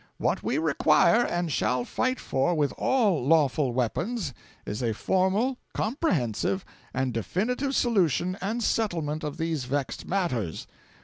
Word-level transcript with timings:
'What 0.17 0.41
we 0.41 0.57
require, 0.57 1.23
and 1.27 1.51
shall 1.51 1.85
fight 1.85 2.19
for 2.19 2.55
with 2.55 2.71
all 2.75 3.23
lawful 3.23 3.71
weapons, 3.71 4.33
is 4.65 4.81
a 4.81 4.95
formal, 4.95 5.59
comprehensive, 5.75 6.65
and 6.91 7.13
definitive 7.13 7.75
solution 7.75 8.35
and 8.41 8.63
settlement 8.63 9.23
of 9.23 9.37
these 9.37 9.65
vexed 9.65 10.07
matters. 10.07 10.65